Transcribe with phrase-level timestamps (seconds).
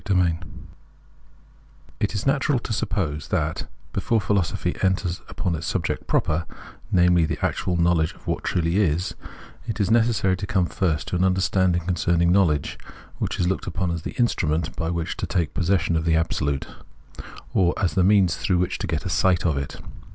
[0.03, 0.47] INTRODUCTION
[1.99, 6.47] IT is natural to suppose that, before philosopliy enters upon its subject proper—
[6.91, 9.13] namely, the actual knowledge of what truly is—
[9.67, 12.79] it is necessary to come first to an understanding concerning knowledge,
[13.19, 16.65] which is looked upon as the instrument by which to take possession of the Absolute,
[17.53, 19.75] or as the means through which to get a sight of it.